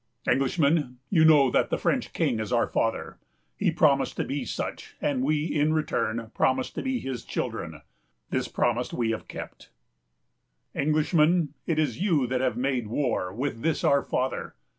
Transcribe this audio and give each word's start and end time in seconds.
"'Englishman, 0.27 0.97
you 1.11 1.23
know 1.23 1.51
that 1.51 1.69
the 1.69 1.77
French 1.77 2.11
King 2.11 2.39
is 2.39 2.51
our 2.51 2.65
father. 2.65 3.19
He 3.55 3.69
promised 3.69 4.17
to 4.17 4.23
be 4.23 4.45
such; 4.45 4.95
and 4.99 5.21
we, 5.21 5.45
in 5.45 5.73
return, 5.73 6.31
promised 6.33 6.73
to 6.73 6.81
be 6.81 6.97
his 6.99 7.23
children. 7.23 7.83
This 8.31 8.47
promise 8.47 8.91
we 8.91 9.11
have 9.11 9.27
kept. 9.27 9.69
"'Englishman, 10.73 11.53
it 11.67 11.77
is 11.77 12.01
you 12.01 12.25
that 12.25 12.41
have 12.41 12.57
made 12.57 12.87
war 12.87 13.31
with 13.31 13.61
this 13.61 13.83
our 13.83 14.01
father. 14.01 14.55